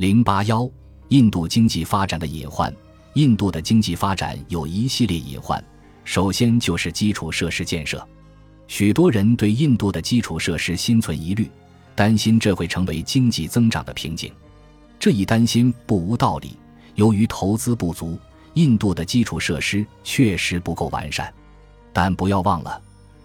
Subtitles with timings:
[0.00, 0.66] 零八幺，
[1.08, 2.74] 印度经济发展的隐患。
[3.16, 5.62] 印度的经济发展有一系列隐患，
[6.04, 8.02] 首先就是基础设施建设。
[8.66, 11.50] 许多人对印度的基础设施心存疑虑，
[11.94, 14.32] 担心这会成为经济增长的瓶颈。
[14.98, 16.56] 这一担心不无道理。
[16.94, 18.18] 由于投资不足，
[18.54, 21.30] 印度的基础设施确实不够完善。
[21.92, 22.80] 但不要忘了，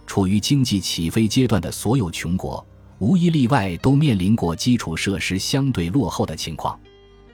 [0.06, 2.62] 处于经济起飞阶段的所有穷国，
[2.98, 6.78] 无一例外都面临过基础设施相对落后的情况。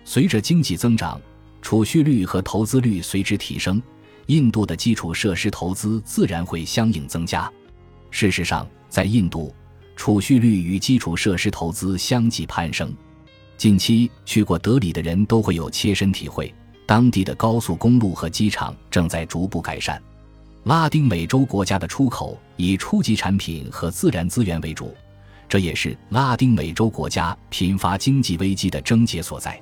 [0.04, 1.20] 随着经济增长，
[1.60, 3.80] 储蓄率和投资率随之提升，
[4.26, 7.50] 印度的基础设施投资自然会相应增加。
[8.10, 9.54] 事实上，在印度，
[9.94, 12.92] 储蓄率与基础设施投资相继攀升。
[13.56, 16.52] 近期去过德里的人都会有切身体会，
[16.84, 20.02] 当地的高速公路和机场正在逐步改善。
[20.64, 24.94] 拉丁美洲国家的出口以初级产品和自然资源为主，
[25.52, 29.60] 这也是拉丁美洲国家频发经济危机的症结所在。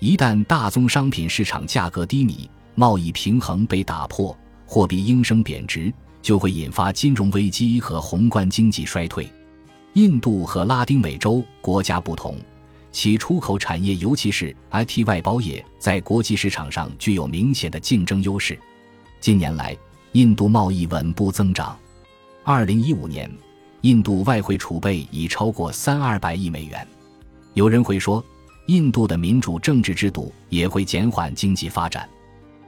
[0.00, 9.24] 一旦大宗商品市场价格低迷，贸易平衡被打破，货币应声贬值，就会引发金融危机和宏观经济衰退。
[9.92, 12.36] 印度和拉丁美洲国家不同，
[12.90, 18.58] 其出口产业，尤其是 IT 外包业，在国际市场上具有明显的竞争优势。
[19.20, 19.76] 近年来，
[20.10, 21.78] 印度贸易稳步增长。
[22.42, 23.30] 二零一五年，
[23.82, 26.86] 印度外汇储备已超过三二百亿美元。
[27.54, 28.24] 有人会说。
[28.66, 32.08] 印度的民主政治制度也会减缓经济发展，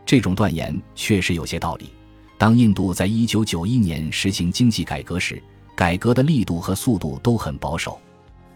[0.05, 1.91] 这种断言确实有些道理。
[2.37, 5.41] 当印度在一九九一年实行经济改革时，
[5.77, 8.01] 改革的力度和速度都很保守，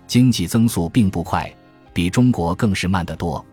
[0.09, 1.49] 经济增速并不快，
[1.93, 3.45] 比中国更是慢得多。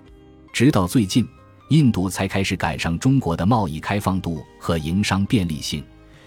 [0.52, 1.28] 直到最近，
[1.70, 5.84] 印度才开始赶上中国的贸易开放度和营商便利性，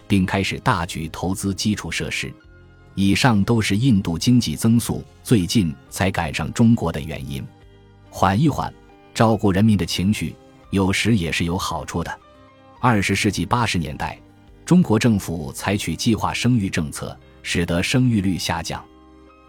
[0.07, 2.33] 并开始大举投资基础设施。
[2.97, 7.47] 以上都是印度经济增速最近才赶上中国的原因。
[8.09, 8.73] 缓一缓，
[9.15, 10.35] 照顾人民的情绪，
[10.71, 12.19] 有时也是有好处的。
[12.81, 14.19] 二十世纪八十年代，
[14.65, 18.83] 中国政府采取计划生育政策，使得生育率下降。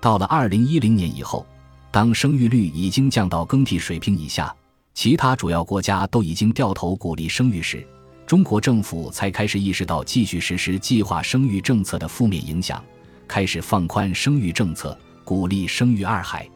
[0.02, 1.46] 到了二零一零年以后，
[1.90, 4.54] 当生育率已经降到更替水平以下，
[4.94, 7.88] 其他主要国家都已经掉头鼓励生育时，
[8.26, 12.84] 中国政府才开始意识到继续实施计划生育政策的负面影响，
[13.28, 16.48] 开始放宽生育政策，鼓励生育二孩。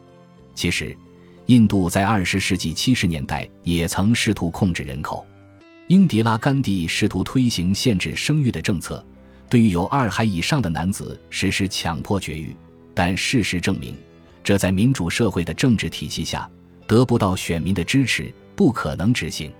[0.54, 0.96] 其实。
[1.46, 5.26] 印度在二十世纪七十年代也曾试图控制人口，
[5.88, 9.04] 英迪拉·甘地试图推行限制生育的政策，
[9.50, 12.56] 对于有二孩以上的男子实施强迫绝育。
[12.94, 13.96] 但事实证明，
[14.44, 16.48] 这在民主社会的政治体系下
[16.86, 19.52] 得不到选民的支持，不可能执行。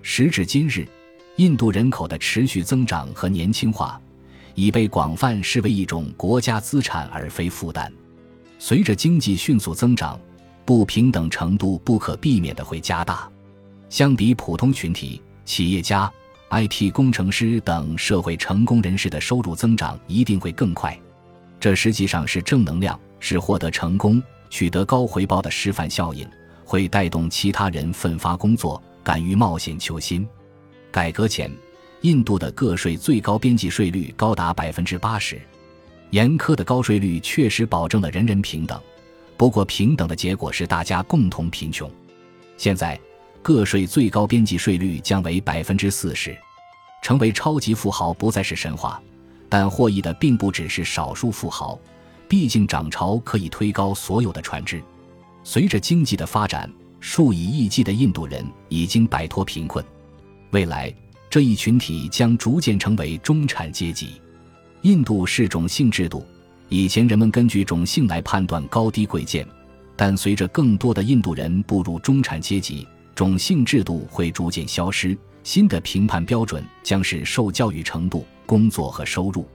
[0.00, 0.88] 时至今日，
[1.36, 4.00] 印度人口的持续增长和年轻化
[4.58, 7.92] 已被广泛视为一种国家资产而非负担。
[8.58, 10.18] 随着经济迅速增长。
[10.68, 13.26] 不平等程度不可避免的会加大，
[13.88, 16.12] 相比普通群体，企业家、
[16.50, 20.94] IT 工程师等社会成功人士的收入增长一定会更快。
[21.58, 26.28] 这实际上是正能量，是获得成功、取得高回报的示范效应，
[26.66, 30.28] 会带动其他人奋发工作，敢于冒险求新。
[30.90, 31.50] 改革前，
[32.02, 35.40] 印度的个税最高边际税率高达百分之八十，
[36.10, 38.80] 严苛的高税率确实保证了人人平等。
[39.36, 41.90] 不过，平等的结果是大家共同贫穷。
[42.56, 42.98] 现在，
[43.42, 46.36] 个税最高边际税率降为百分之四十，
[47.02, 49.00] 成为超级富豪不再是神话。
[49.48, 51.78] 但获益的并不只是少数富豪，
[52.28, 54.82] 毕竟涨潮可以推高所有的船只。
[55.42, 56.70] 随着经济的发展，
[57.00, 59.82] 数以亿计的印度人已经摆脱贫困，
[60.50, 60.94] 未来
[61.30, 64.20] 这一群体将逐渐成为中产阶级。
[64.82, 66.24] 印度是种姓制度。
[66.68, 69.46] 以前人们根据种姓来判断高低贵贱，
[69.96, 75.16] 但随着更多的印度人步入中产阶级，种姓制度会逐渐消失。
[75.42, 79.48] 新的评判标准将是受教育程度、工作和收入。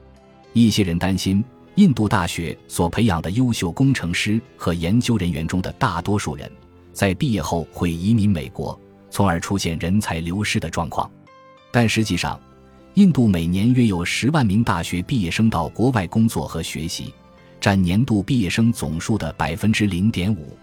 [0.51, 1.43] 一些人担心，
[1.75, 6.51] 印度大学所培养的优秀工程师和研究人员中的大多数人，
[6.93, 8.79] 在毕业后会移民美国，
[9.11, 11.09] 从而出现人才流失的状况。
[11.73, 12.39] 但实际上，
[12.93, 17.11] 印度每年约有十万名大学毕业生到国外工作和学习，
[17.59, 20.55] 占年度毕业生总数的百分之零点五。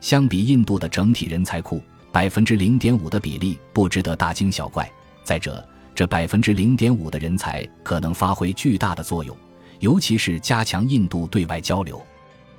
[0.00, 4.88] 相比印度的整体人才库，百分之零点五的比例不值得大惊小怪。
[5.24, 9.36] 再者，这百分之零点五的人才可能发挥巨大的作用，
[9.80, 12.00] 尤其是加强印度对外交流。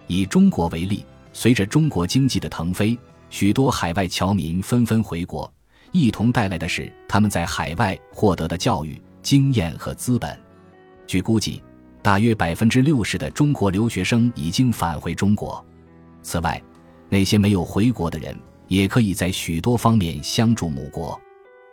[0.08, 3.00] 以中国为例，随着中国经济的腾飞，
[3.30, 5.50] 许多海外侨民纷纷回国。
[5.96, 10.38] 一同带来的是他们在海外获得的教育经验和资本。
[11.08, 11.64] 据估计，
[12.02, 15.66] 大约百分之六十的中国留学生已经返回中国。
[16.22, 16.62] 此外，
[17.08, 18.38] 那些没有回国的人
[18.68, 21.18] 也可以在许多方面相助母国。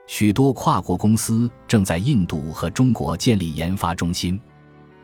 [0.07, 4.41] 许多跨国公司正在印度和中国建立研发中心，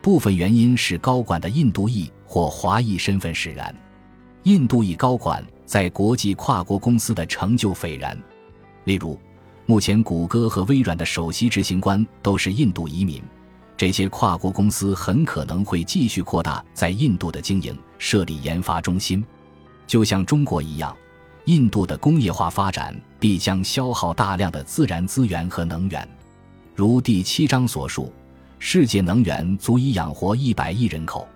[0.01, 3.75] 部分原因是高管的印度裔或华裔身份使然。
[4.43, 8.17] 印度裔高管在国际跨国公司的成就斐然，
[8.89, 9.15] 例如，
[9.67, 13.21] 目前谷歌和微软的首席执行官都是印度移民。
[13.77, 19.23] 这些跨国公司很可能会继续扩大在印度的经营，设立研发中心，
[19.85, 20.97] 就像中国一样。
[21.45, 26.09] 印度的工业化发展必将消耗大量的自然资源和能源，
[26.73, 28.11] 如第七章所述，
[28.57, 31.27] 世界能源足以养活一百亿人口。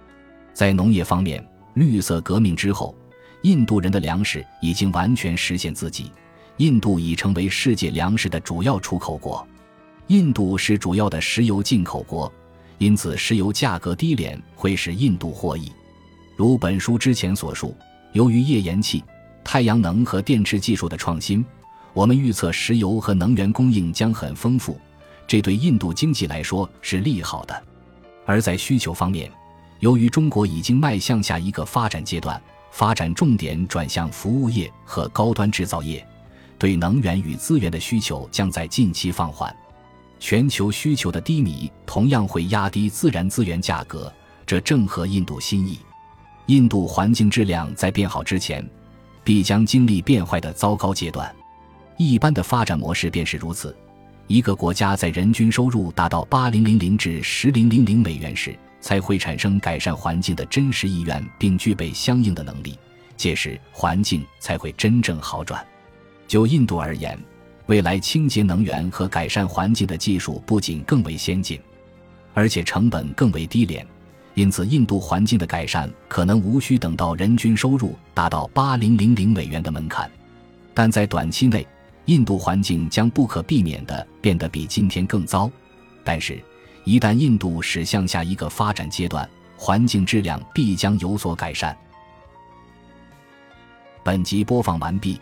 [0.55, 2.95] 在农业方面，绿色革命之后，
[3.44, 6.11] 印度人的粮食已经完全实现自给，
[6.57, 9.45] 印度已成为世界粮食的主要出口国。
[10.07, 12.31] 印度是主要的石油进口国，
[12.77, 15.71] 因此石油价格低廉会使印度获益。
[16.35, 17.75] 如本书之前所述，
[18.11, 19.03] 由于页岩气。
[19.45, 21.45] 太阳能和电池技术的创新，
[21.91, 24.79] 我们预测石油和能源供应将很丰富，
[25.27, 27.63] 这对印度经济来说是利好的。
[28.25, 29.29] 而在需求方面，
[29.81, 32.41] 由于中国已经迈向下一个发展阶段，
[32.71, 36.07] 发展重点转向服务业和高端制造业，
[36.63, 39.54] 对能源与资源的需求将在近期放缓。
[40.18, 44.10] 全球需求的低迷同样会压低自然资源价格，
[44.45, 45.77] 这正合印度心意。
[46.45, 48.65] 印度环境质量在变好之前。
[49.25, 51.33] 必将经历变坏的糟糕阶段，
[51.98, 53.75] 一般的发展模式便是如此。
[54.27, 62.80] 一个国家在人均收入达到八零零零至十零零零美元时，才会产生改善环境的真实意愿，并具备相应的能力，
[63.18, 65.62] 届时环境才会真正好转。
[66.33, 67.15] 就印度而言，
[67.68, 71.62] 未来清洁能源和改善环境的技术不仅更为先进，
[72.33, 73.85] 而且成本更为低廉。
[74.33, 80.09] 因此，印度环境的改善可能无需等到人均收入达到八零零零美元的门槛，
[80.74, 81.68] 但在短期内，
[82.06, 85.47] 印度环境将不可避免地变得比今天更糟。
[86.03, 86.44] 但是，
[86.83, 91.77] 一旦印度驶向下一个发展阶段，环境质量必将有所改善。
[94.03, 95.21] 本集播放完毕，